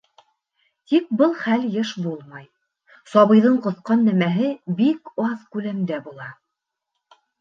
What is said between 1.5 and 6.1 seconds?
йыш булмай, сабыйҙың ҡоҫҡан нәмәһе бик аҙ күләмдә